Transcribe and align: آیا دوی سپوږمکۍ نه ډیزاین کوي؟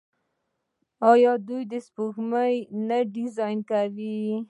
آیا 1.11 1.33
دوی 1.47 1.79
سپوږمکۍ 1.87 2.55
نه 2.87 2.97
ډیزاین 3.13 3.59
کوي؟ 3.69 4.19